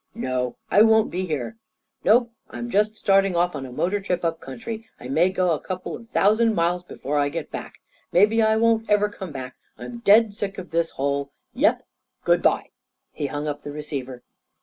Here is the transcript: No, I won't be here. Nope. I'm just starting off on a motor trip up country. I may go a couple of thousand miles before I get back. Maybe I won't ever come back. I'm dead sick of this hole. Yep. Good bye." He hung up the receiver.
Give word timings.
No, 0.15 0.57
I 0.71 0.81
won't 0.81 1.11
be 1.11 1.27
here. 1.27 1.57
Nope. 2.03 2.31
I'm 2.49 2.71
just 2.71 2.97
starting 2.97 3.35
off 3.35 3.55
on 3.55 3.67
a 3.67 3.71
motor 3.71 3.99
trip 4.01 4.25
up 4.25 4.41
country. 4.41 4.89
I 4.99 5.07
may 5.07 5.29
go 5.29 5.51
a 5.51 5.59
couple 5.59 5.95
of 5.95 6.09
thousand 6.09 6.55
miles 6.55 6.81
before 6.81 7.19
I 7.19 7.29
get 7.29 7.51
back. 7.51 7.75
Maybe 8.11 8.41
I 8.41 8.55
won't 8.55 8.89
ever 8.89 9.09
come 9.09 9.31
back. 9.31 9.57
I'm 9.77 9.99
dead 9.99 10.33
sick 10.33 10.57
of 10.57 10.71
this 10.71 10.89
hole. 10.97 11.33
Yep. 11.53 11.85
Good 12.23 12.41
bye." 12.41 12.71
He 13.11 13.27
hung 13.27 13.47
up 13.47 13.61
the 13.61 13.71
receiver. 13.71 14.23